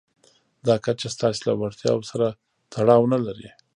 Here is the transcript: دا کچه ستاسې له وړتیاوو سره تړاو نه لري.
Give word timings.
دا 0.67 0.75
کچه 0.85 1.07
ستاسې 1.15 1.41
له 1.47 1.53
وړتیاوو 1.59 2.09
سره 2.11 2.27
تړاو 2.73 3.09
نه 3.13 3.19
لري. 3.25 3.49